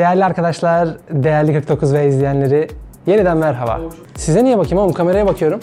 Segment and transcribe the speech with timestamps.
[0.00, 2.68] Değerli arkadaşlar, değerli 49 ve izleyenleri
[3.06, 3.80] yeniden merhaba.
[4.16, 4.92] Size niye bakayım oğlum?
[4.92, 5.60] Kameraya bakıyorum.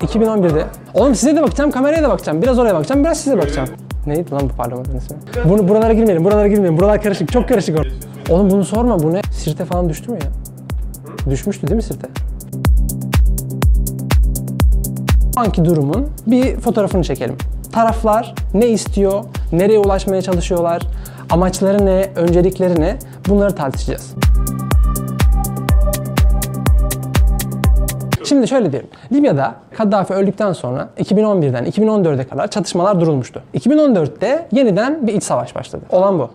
[0.00, 0.64] 2011'de.
[0.94, 2.42] Oğlum size de bakacağım, kameraya da bakacağım.
[2.42, 3.68] Biraz oraya bakacağım, biraz size bakacağım.
[4.06, 5.16] Neydi lan bu parlamentonun ismi?
[5.44, 6.78] Bunu, buralara girmeyelim, buralara girmeyelim.
[6.78, 7.78] Buralar karışık, çok karışık.
[7.78, 7.90] or-
[8.30, 9.22] Oğlum bunu sorma, bu ne?
[9.32, 10.30] Sirte falan düştü mü ya?
[11.30, 12.08] Düşmüştü değil mi Sirte?
[15.36, 17.36] Anki durumun bir fotoğrafını çekelim.
[17.72, 20.82] Taraflar ne istiyor, nereye ulaşmaya çalışıyorlar,
[21.30, 22.96] amaçları ne, öncelikleri ne
[23.28, 24.14] bunları tartışacağız.
[28.24, 28.90] Şimdi şöyle diyelim.
[29.12, 33.42] Libya'da Kaddafi öldükten sonra 2011'den 2014'e kadar çatışmalar durulmuştu.
[33.54, 35.82] 2014'te yeniden bir iç savaş başladı.
[35.90, 36.30] Olan bu.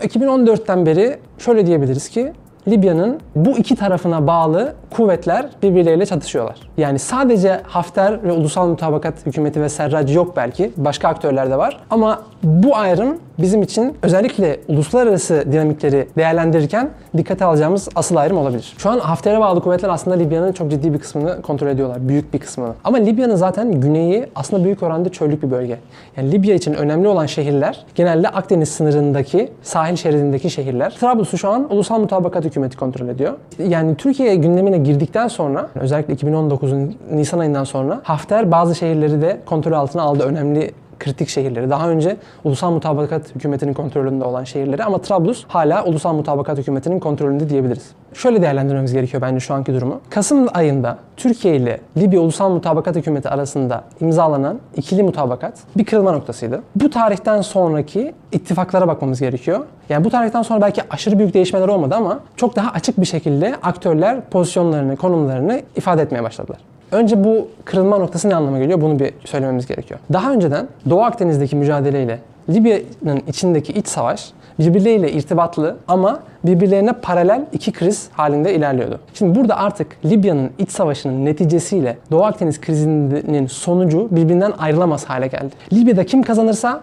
[0.00, 2.32] 2014'ten beri şöyle diyebiliriz ki
[2.68, 6.56] Libya'nın bu iki tarafına bağlı kuvvetler birbirleriyle çatışıyorlar.
[6.76, 10.72] Yani sadece Hafter ve Ulusal Mutabakat Hükümeti ve Serraj yok belki.
[10.76, 11.80] Başka aktörler de var.
[11.90, 18.74] Ama bu ayrım bizim için özellikle uluslararası dinamikleri değerlendirirken dikkate alacağımız asıl ayrım olabilir.
[18.78, 22.08] Şu an Hafter'e bağlı kuvvetler aslında Libya'nın çok ciddi bir kısmını kontrol ediyorlar.
[22.08, 22.72] Büyük bir kısmını.
[22.84, 25.78] Ama Libya'nın zaten güneyi aslında büyük oranda çöllük bir bölge.
[26.16, 30.96] Yani Libya için önemli olan şehirler genelde Akdeniz sınırındaki sahil şeridindeki şehirler.
[31.00, 33.32] Trablus'u şu an Ulusal Mutabakat Hükümeti kontrol ediyor.
[33.68, 39.72] Yani Türkiye gündemine girdikten sonra özellikle 2019'un Nisan ayından sonra Hafter bazı şehirleri de kontrol
[39.72, 40.22] altına aldı.
[40.22, 40.70] Önemli
[41.02, 41.70] kritik şehirleri.
[41.70, 47.48] Daha önce Ulusal Mutabakat Hükümeti'nin kontrolünde olan şehirleri ama Trablus hala Ulusal Mutabakat Hükümeti'nin kontrolünde
[47.48, 47.90] diyebiliriz.
[48.14, 50.00] Şöyle değerlendirmemiz gerekiyor bence şu anki durumu.
[50.10, 56.62] Kasım ayında Türkiye ile Libya Ulusal Mutabakat Hükümeti arasında imzalanan ikili mutabakat bir kırılma noktasıydı.
[56.76, 59.66] Bu tarihten sonraki ittifaklara bakmamız gerekiyor.
[59.88, 63.54] Yani bu tarihten sonra belki aşırı büyük değişmeler olmadı ama çok daha açık bir şekilde
[63.62, 66.58] aktörler pozisyonlarını, konumlarını ifade etmeye başladılar.
[66.92, 68.80] Önce bu kırılma noktası ne anlama geliyor?
[68.80, 70.00] Bunu bir söylememiz gerekiyor.
[70.12, 77.72] Daha önceden Doğu Akdeniz'deki mücadeleyle Libya'nın içindeki iç savaş birbirleriyle irtibatlı ama birbirlerine paralel iki
[77.72, 79.00] kriz halinde ilerliyordu.
[79.14, 85.54] Şimdi burada artık Libya'nın iç savaşının neticesiyle Doğu Akdeniz krizinin sonucu birbirinden ayrılamaz hale geldi.
[85.72, 86.80] Libya'da kim kazanırsa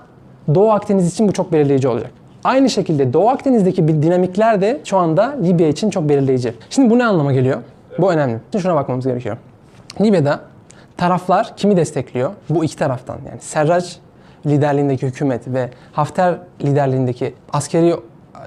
[0.56, 2.12] Doğu Akdeniz için bu çok belirleyici olacak.
[2.44, 6.54] Aynı şekilde Doğu Akdeniz'deki bir dinamikler de şu anda Libya için çok belirleyici.
[6.70, 7.58] Şimdi bu ne anlama geliyor?
[8.00, 8.38] Bu önemli.
[8.52, 9.38] Şimdi şuna bakmamız gerekiyor.
[10.02, 10.42] Libya'da
[10.98, 12.32] taraflar kimi destekliyor?
[12.50, 13.96] Bu iki taraftan yani Serraj
[14.46, 17.96] liderliğindeki hükümet ve Hafter liderliğindeki askeri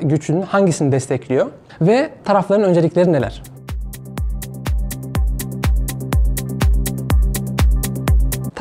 [0.00, 1.46] gücün hangisini destekliyor?
[1.80, 3.42] Ve tarafların öncelikleri neler?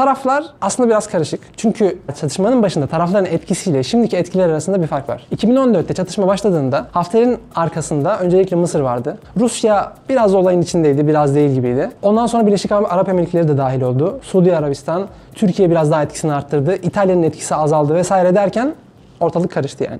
[0.01, 1.39] Taraflar aslında biraz karışık.
[1.57, 5.27] Çünkü çatışmanın başında tarafların etkisiyle şimdiki etkiler arasında bir fark var.
[5.35, 9.17] 2014'te çatışma başladığında Hafter'in arkasında öncelikle Mısır vardı.
[9.39, 11.89] Rusya biraz olayın içindeydi, biraz değil gibiydi.
[12.01, 14.19] Ondan sonra Birleşik Arap Emirlikleri de dahil oldu.
[14.21, 16.75] Suudi Arabistan, Türkiye biraz daha etkisini arttırdı.
[16.75, 18.73] İtalya'nın etkisi azaldı vesaire derken
[19.19, 19.99] ortalık karıştı yani.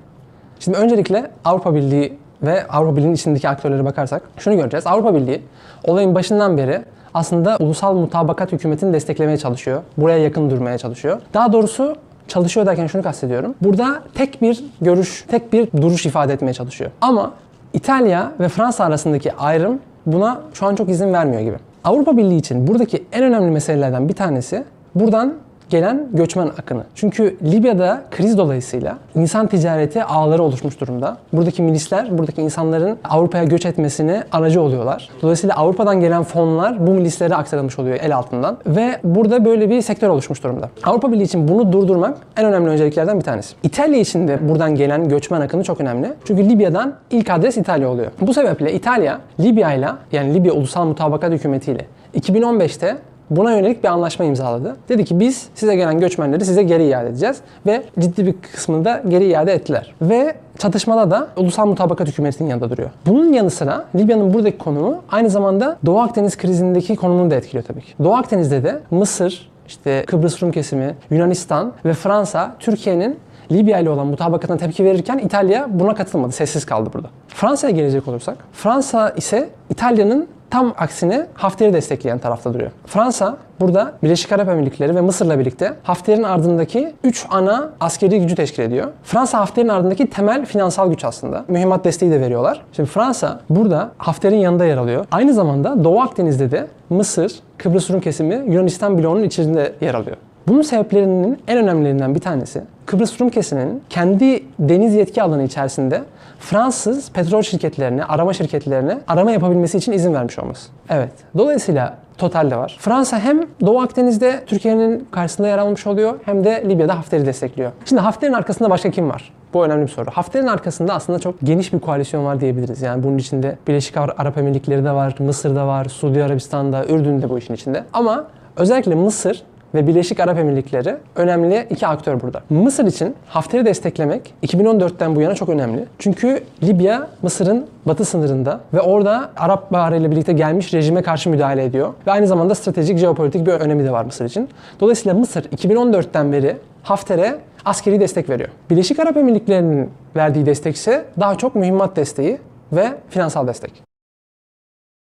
[0.59, 4.87] Şimdi öncelikle Avrupa Birliği ve Avrupa Birliği'nin içindeki aktörlere bakarsak şunu göreceğiz.
[4.87, 5.41] Avrupa Birliği
[5.83, 6.81] olayın başından beri
[7.13, 9.81] aslında ulusal mutabakat hükümetini desteklemeye çalışıyor.
[9.97, 11.21] Buraya yakın durmaya çalışıyor.
[11.33, 11.95] Daha doğrusu
[12.27, 13.55] çalışıyor derken şunu kastediyorum.
[13.61, 16.91] Burada tek bir görüş, tek bir duruş ifade etmeye çalışıyor.
[17.01, 17.31] Ama
[17.73, 21.57] İtalya ve Fransa arasındaki ayrım buna şu an çok izin vermiyor gibi.
[21.83, 24.63] Avrupa Birliği için buradaki en önemli meselelerden bir tanesi
[24.95, 25.33] buradan
[25.71, 26.83] gelen göçmen akını.
[26.95, 31.17] Çünkü Libya'da kriz dolayısıyla insan ticareti ağları oluşmuş durumda.
[31.33, 35.09] Buradaki milisler, buradaki insanların Avrupa'ya göç etmesine aracı oluyorlar.
[35.21, 38.57] Dolayısıyla Avrupa'dan gelen fonlar bu milislere aktarılmış oluyor el altından.
[38.67, 40.69] Ve burada böyle bir sektör oluşmuş durumda.
[40.83, 43.55] Avrupa Birliği için bunu durdurmak en önemli önceliklerden bir tanesi.
[43.63, 46.13] İtalya için de buradan gelen göçmen akını çok önemli.
[46.25, 48.11] Çünkü Libya'dan ilk adres İtalya oluyor.
[48.21, 51.85] Bu sebeple İtalya, Libya'yla yani Libya Ulusal Mutabakat Hükümeti ile
[52.19, 52.97] 2015'te
[53.31, 54.75] buna yönelik bir anlaşma imzaladı.
[54.89, 59.03] Dedi ki biz size gelen göçmenleri size geri iade edeceğiz ve ciddi bir kısmını da
[59.07, 59.93] geri iade ettiler.
[60.01, 62.89] Ve çatışmada da Ulusal Mutabakat Hükümeti'nin yanında duruyor.
[63.05, 67.81] Bunun yanı sıra Libya'nın buradaki konumu aynı zamanda Doğu Akdeniz krizindeki konumunu da etkiliyor tabii
[67.81, 67.93] ki.
[68.03, 73.19] Doğu Akdeniz'de de Mısır, işte Kıbrıs Rum kesimi, Yunanistan ve Fransa Türkiye'nin
[73.51, 76.31] Libya ile olan mutabakatına tepki verirken İtalya buna katılmadı.
[76.31, 77.07] Sessiz kaldı burada.
[77.27, 82.71] Fransa'ya gelecek olursak, Fransa ise İtalya'nın tam aksine Hafter'i destekleyen tarafta duruyor.
[82.85, 88.63] Fransa burada Birleşik Arap Emirlikleri ve Mısır'la birlikte Hafter'in ardındaki 3 ana askeri gücü teşkil
[88.63, 88.87] ediyor.
[89.03, 91.45] Fransa Hafter'in ardındaki temel finansal güç aslında.
[91.47, 92.61] Mühimmat desteği de veriyorlar.
[92.73, 95.05] Şimdi Fransa burada Hafter'in yanında yer alıyor.
[95.11, 100.17] Aynı zamanda Doğu Akdeniz'de de Mısır, Kıbrıs Rum kesimi Yunanistan bloğunun içinde yer alıyor.
[100.47, 106.01] Bunun sebeplerinin en önemlilerinden bir tanesi Kıbrıs Rum kesiminin kendi deniz yetki alanı içerisinde
[106.39, 110.69] Fransız petrol şirketlerine, arama şirketlerine arama yapabilmesi için izin vermiş olması.
[110.89, 111.11] Evet.
[111.37, 112.77] Dolayısıyla Total de var.
[112.79, 117.71] Fransa hem Doğu Akdeniz'de Türkiye'nin karşısında yer almış oluyor hem de Libya'da Hafter'i destekliyor.
[117.85, 119.33] Şimdi Hafter'in arkasında başka kim var?
[119.53, 120.09] Bu önemli bir soru.
[120.13, 122.81] Hafter'in arkasında aslında çok geniş bir koalisyon var diyebiliriz.
[122.81, 127.29] Yani bunun içinde Birleşik Ar- Arap Emirlikleri de var, Mısır'da var, Suudi Arabistan'da, Ürdün de
[127.29, 127.83] bu işin içinde.
[127.93, 129.43] Ama özellikle Mısır
[129.75, 132.41] ve Birleşik Arap Emirlikleri önemli iki aktör burada.
[132.49, 135.85] Mısır için Hafter'i desteklemek 2014'ten bu yana çok önemli.
[135.99, 141.63] Çünkü Libya Mısır'ın batı sınırında ve orada Arap Baharı ile birlikte gelmiş rejime karşı müdahale
[141.63, 141.93] ediyor.
[142.07, 144.49] Ve aynı zamanda stratejik, jeopolitik bir önemi de var Mısır için.
[144.79, 147.35] Dolayısıyla Mısır 2014'ten beri Hafter'e
[147.65, 148.49] askeri destek veriyor.
[148.69, 152.37] Birleşik Arap Emirlikleri'nin verdiği destek ise daha çok mühimmat desteği
[152.71, 153.90] ve finansal destek.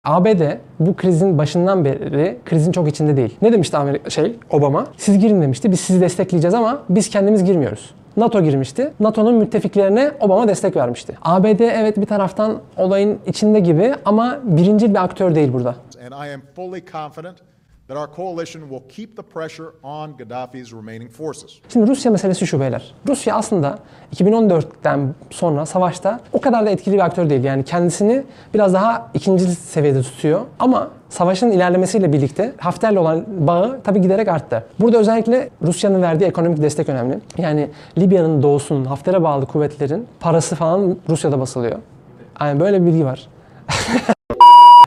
[0.08, 0.42] ABD
[0.80, 3.36] bu krizin başından beri krizin çok içinde değil.
[3.42, 4.86] Ne demişti Amerika, şey Obama?
[4.96, 5.70] Siz girin demişti.
[5.70, 7.94] Biz sizi destekleyeceğiz ama biz kendimiz girmiyoruz.
[8.16, 8.92] NATO girmişti.
[9.00, 11.18] NATO'nun müttefiklerine Obama destek vermişti.
[11.22, 15.74] ABD evet bir taraftan olayın içinde gibi ama birincil bir aktör değil burada.
[16.12, 17.36] and I am fully confident
[21.68, 22.94] Şimdi Rusya meselesi şu beyler.
[23.08, 23.78] Rusya aslında
[24.14, 27.44] 2014'ten sonra savaşta o kadar da etkili bir aktör değil.
[27.44, 28.24] Yani kendisini
[28.54, 30.40] biraz daha ikinci seviyede tutuyor.
[30.58, 34.64] Ama savaşın ilerlemesiyle birlikte Hafter'le olan bağı tabii giderek arttı.
[34.80, 37.18] Burada özellikle Rusya'nın verdiği ekonomik destek önemli.
[37.38, 41.78] Yani Libya'nın doğusunun Hafter'e bağlı kuvvetlerin parası falan Rusya'da basılıyor.
[42.40, 43.28] Yani böyle bir bilgi var.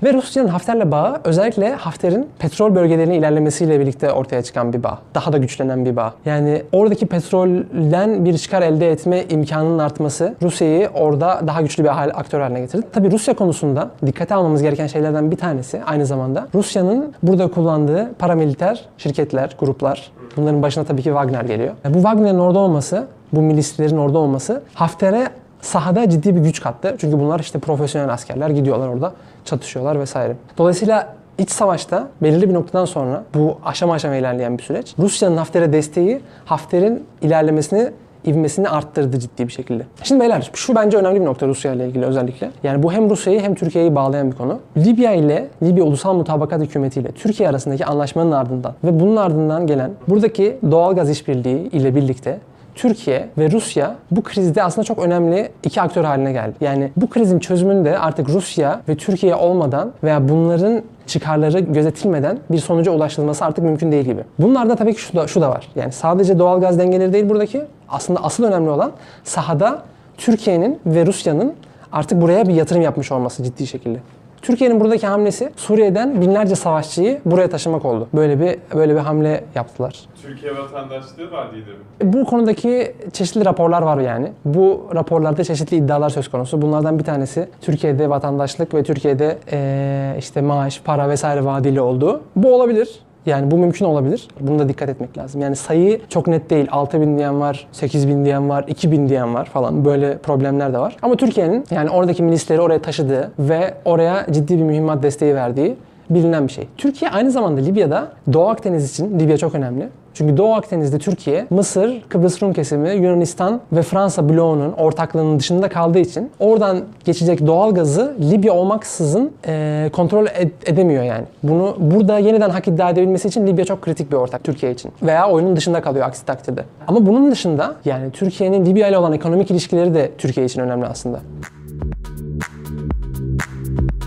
[0.03, 5.00] Ve Rusya'nın Hafter'le bağı özellikle Hafter'in petrol bölgelerine ilerlemesiyle birlikte ortaya çıkan bir bağ.
[5.15, 6.13] Daha da güçlenen bir bağ.
[6.25, 11.89] Yani oradaki petrolden bir çıkar elde etme imkanının artması Rusya'yı orada daha güçlü bir
[12.19, 12.88] aktör haline getirdi.
[12.94, 18.86] Tabi Rusya konusunda dikkate almamız gereken şeylerden bir tanesi aynı zamanda Rusya'nın burada kullandığı paramiliter
[18.98, 20.12] şirketler, gruplar.
[20.38, 21.74] Bunların başına tabii ki Wagner geliyor.
[21.89, 25.27] Bu Wagner'in orada olması, bu milislerin orada olması Hafter'e
[25.62, 26.96] sahada ciddi bir güç kattı.
[27.00, 29.13] Çünkü bunlar işte profesyonel askerler gidiyorlar orada
[29.46, 30.36] çatışıyorlar vesaire.
[30.58, 34.96] Dolayısıyla iç savaşta belirli bir noktadan sonra bu aşama aşama ilerleyen bir süreç.
[35.00, 37.92] Rusya'nın Hafter'e desteği Hafter'in ilerlemesini
[38.28, 39.84] ivmesini arttırdı ciddi bir şekilde.
[40.04, 42.52] Şimdi beyler şu bence önemli bir nokta Rusya ile ilgili özellikle.
[42.63, 44.60] Yani bu hem Rusya'yı hem Türkiye'yi bağlayan bir konu.
[44.78, 49.92] Libya ile Libya Ulusal Mutabakat Hükümeti ile Türkiye arasındaki anlaşmanın ardından ve bunun ardından gelen
[50.08, 52.40] buradaki doğalgaz işbirliği ile birlikte
[52.75, 56.53] Türkiye ve Rusya bu krizde aslında çok önemli iki aktör haline geldi.
[56.62, 62.91] Yani bu krizin çözümünde artık Rusya ve Türkiye olmadan veya bunların çıkarları gözetilmeden bir sonuca
[62.91, 64.23] ulaşılması artık mümkün değil gibi.
[64.39, 65.68] Bunlarda tabii ki şu da, şu da var.
[65.75, 67.62] Yani sadece doğalgaz dengeleri değil buradaki.
[67.89, 68.91] Aslında asıl önemli olan
[69.24, 69.81] sahada
[70.17, 71.53] Türkiye'nin ve Rusya'nın
[71.91, 74.00] artık buraya bir yatırım yapmış olması ciddi şekilde.
[74.41, 78.07] Türkiye'nin buradaki hamlesi Suriye'den binlerce savaşçıyı buraya taşımak oldu.
[78.13, 79.99] Böyle bir böyle bir hamle yaptılar.
[80.21, 82.13] Türkiye vatandaşlığı var Didem.
[82.13, 84.31] Bu konudaki çeşitli raporlar var yani.
[84.45, 86.61] Bu raporlarda çeşitli iddialar söz konusu.
[86.61, 92.21] Bunlardan bir tanesi Türkiye'de vatandaşlık ve Türkiye'de eee, işte maaş, para vesaire vadeli olduğu.
[92.35, 92.99] Bu olabilir.
[93.25, 94.27] Yani bu mümkün olabilir.
[94.39, 95.41] Bunu da dikkat etmek lazım.
[95.41, 96.68] Yani sayı çok net değil.
[96.71, 99.85] 6 bin diyen var, 8 bin diyen var, 2 bin diyen var falan.
[99.85, 100.97] Böyle problemler de var.
[101.01, 105.75] Ama Türkiye'nin yani oradaki milisleri oraya taşıdığı ve oraya ciddi bir mühimmat desteği verdiği
[106.09, 106.68] bilinen bir şey.
[106.77, 109.89] Türkiye aynı zamanda Libya'da Doğu Akdeniz için Libya çok önemli.
[110.13, 116.00] Çünkü Doğu Akdeniz'de Türkiye, Mısır, Kıbrıs Rum kesimi, Yunanistan ve Fransa bloğunun ortaklığının dışında kaldığı
[116.00, 121.24] için oradan geçecek doğal gazı Libya olmaksızın eee, kontrol ed- edemiyor yani.
[121.44, 124.92] Bunu burada yeniden hak iddia edebilmesi için Libya çok kritik bir ortak Türkiye için.
[125.04, 126.63] Veya oyunun dışında kalıyor aksi takdirde.
[126.88, 131.19] Ama bunun dışında yani Türkiye'nin Libya ile olan ekonomik ilişkileri de Türkiye için önemli aslında.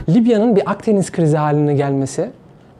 [0.08, 2.30] Libya'nın bir Akdeniz krizi haline gelmesi,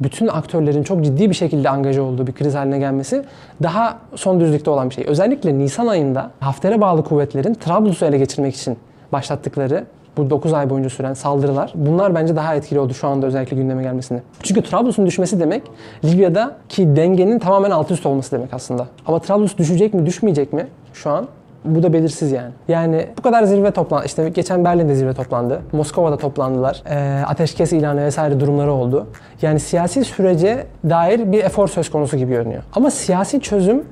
[0.05, 3.25] bütün aktörlerin çok ciddi bir şekilde angaja olduğu bir kriz haline gelmesi
[3.63, 5.05] daha son düzlükte olan bir şey.
[5.09, 8.79] Özellikle Nisan ayında Hafter'e bağlı kuvvetlerin Trablus'u ele geçirmek için
[9.13, 9.85] başlattıkları
[10.17, 13.83] bu 9 ay boyunca süren saldırılar bunlar bence daha etkili oldu şu anda özellikle gündeme
[13.83, 14.23] gelmesinde.
[14.43, 15.63] Çünkü Trablus'un düşmesi demek
[16.05, 18.87] Libya'daki dengenin tamamen alt üst olması demek aslında.
[19.07, 21.27] Ama Trablus düşecek mi düşmeyecek mi şu an
[21.65, 22.51] bu da belirsiz yani.
[22.69, 25.63] Yani bu kadar zirve toplan işte geçen Berlin'de zirve toplandı.
[25.73, 26.83] Moskova'da toplandılar.
[26.91, 29.07] Ee, ateşkes ilanı vesaire durumları oldu.
[29.43, 32.63] Yani siyasi sürece dair bir efor söz konusu gibi görünüyor.
[32.75, 33.85] Ama siyasi çözüm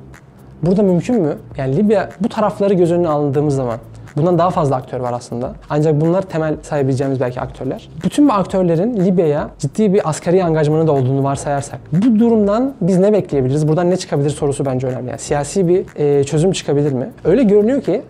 [0.63, 1.37] burada mümkün mü?
[1.57, 3.79] Yani Libya bu tarafları göz önüne alındığımız zaman
[4.17, 5.53] Bundan daha fazla aktör var aslında.
[5.71, 7.89] Ancak bunlar temel sayabileceğimiz belki aktörler.
[8.05, 13.13] Bütün bu aktörlerin Libya'ya ciddi bir askeri angajmanı da olduğunu varsayarsak bu durumdan biz ne
[13.13, 13.69] bekleyebiliriz?
[13.69, 15.09] Buradan ne çıkabilir sorusu bence önemli.
[15.09, 17.11] Yani siyasi bir e, çözüm çıkabilir mi?
[17.25, 18.03] Öyle görünüyor ki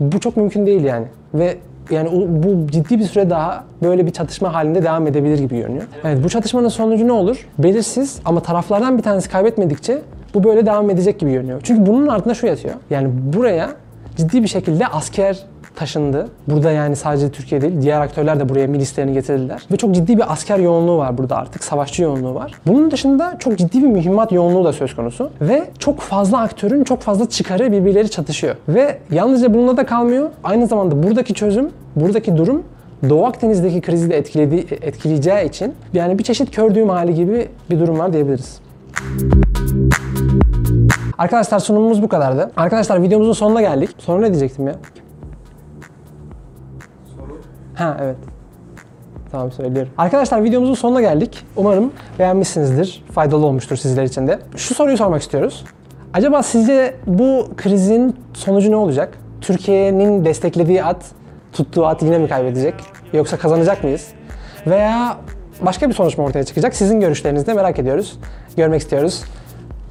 [0.00, 1.06] bu çok mümkün değil yani.
[1.34, 1.56] Ve
[1.90, 5.84] yani bu ciddi bir süre daha böyle bir çatışma halinde devam edebilir gibi görünüyor.
[6.04, 7.48] Evet bu çatışmanın sonucu ne olur?
[7.58, 9.98] Belirsiz ama taraflardan bir tanesi kaybetmedikçe
[10.34, 11.60] bu böyle devam edecek gibi görünüyor.
[11.62, 12.74] Çünkü bunun ardında şu yatıyor.
[12.90, 13.70] Yani buraya
[14.16, 15.38] ciddi bir şekilde asker
[15.74, 16.28] taşındı.
[16.48, 19.62] Burada yani sadece Türkiye değil, diğer aktörler de buraya milislerini getirdiler.
[19.72, 22.52] Ve çok ciddi bir asker yoğunluğu var burada artık, savaşçı yoğunluğu var.
[22.66, 25.30] Bunun dışında çok ciddi bir mühimmat yoğunluğu da söz konusu.
[25.40, 28.54] Ve çok fazla aktörün çok fazla çıkarı birbirleri çatışıyor.
[28.68, 30.30] Ve yalnızca bununla da kalmıyor.
[30.44, 32.62] Aynı zamanda buradaki çözüm, buradaki durum
[33.08, 37.80] Doğu Akdeniz'deki krizi de etkilediği, etkileyeceği için yani bir çeşit kör düğüm hali gibi bir
[37.80, 38.60] durum var diyebiliriz.
[41.20, 42.50] Arkadaşlar sunumumuz bu kadardı.
[42.56, 43.90] Arkadaşlar videomuzun sonuna geldik.
[43.98, 44.74] Sonra ne diyecektim ya?
[47.74, 48.16] Ha evet.
[49.32, 49.92] Tamam söylüyorum.
[49.98, 51.46] Arkadaşlar videomuzun sonuna geldik.
[51.56, 53.04] Umarım beğenmişsinizdir.
[53.12, 54.38] Faydalı olmuştur sizler için de.
[54.56, 55.64] Şu soruyu sormak istiyoruz.
[56.14, 59.18] Acaba sizce bu krizin sonucu ne olacak?
[59.40, 61.04] Türkiye'nin desteklediği at,
[61.52, 62.74] tuttuğu at yine mi kaybedecek?
[63.12, 64.08] Yoksa kazanacak mıyız?
[64.66, 65.16] Veya
[65.60, 66.74] başka bir sonuç mu ortaya çıkacak?
[66.74, 68.18] Sizin görüşlerinizi de merak ediyoruz.
[68.56, 69.24] Görmek istiyoruz.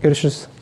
[0.01, 0.58] Görüşürüz.